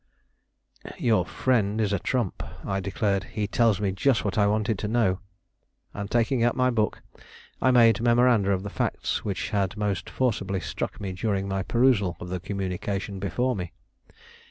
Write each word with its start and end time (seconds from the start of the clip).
"Your 0.97 1.27
friend 1.27 1.79
is 1.79 1.93
a 1.93 1.99
trump," 1.99 2.41
I 2.65 2.79
declared. 2.79 3.25
"He 3.35 3.45
tells 3.45 3.79
me 3.79 3.91
just 3.91 4.25
what 4.25 4.35
I 4.35 4.47
wanted 4.47 4.77
most 4.77 4.79
to 4.79 4.87
know." 4.87 5.19
And, 5.93 6.09
taking 6.09 6.43
out 6.43 6.55
my 6.55 6.71
book, 6.71 7.03
I 7.61 7.69
made 7.69 8.01
memoranda 8.01 8.49
of 8.51 8.63
the 8.63 8.71
facts 8.71 9.23
which 9.23 9.51
had 9.51 9.77
most 9.77 10.09
forcibly 10.09 10.59
struck 10.59 10.99
me 10.99 11.11
during 11.13 11.47
my 11.47 11.61
perusal 11.61 12.17
of 12.19 12.29
the 12.29 12.39
communication 12.39 13.19
before 13.19 13.55
me. 13.55 13.73